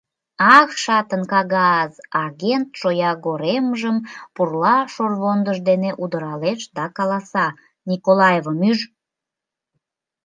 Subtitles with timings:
[0.57, 1.91] —Ах, шатын кагаз!—
[2.23, 3.97] агент шоягоремжым
[4.35, 7.47] пурла «шорвондыж» дене удыралеш да каласа:—
[7.89, 8.79] Николаевым ӱж...